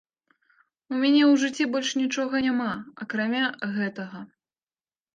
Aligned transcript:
У 0.93 0.95
мяне 1.01 1.19
ў 1.27 1.33
жыцці 1.43 1.69
больш 1.77 1.89
нічога 2.03 2.35
няма, 2.49 2.73
акрамя 3.07 3.45
гэтага. 3.79 4.29